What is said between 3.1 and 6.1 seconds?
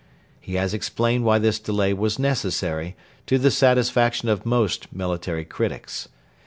to the satisfaction of most military critics.